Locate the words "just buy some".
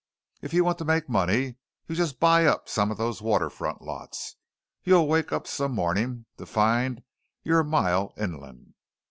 1.93-2.89